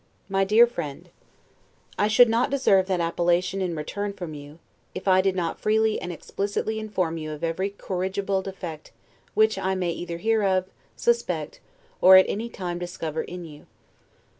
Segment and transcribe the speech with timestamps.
[0.29, 1.09] MY DEAR FRIEND:
[1.95, 4.57] I should not deserve that appellation in return from you,
[4.95, 8.91] if I did not freely and explicitly inform you of every corrigible defect
[9.35, 11.59] which I may either hear of, suspect,
[12.01, 13.67] or at any time discover in you.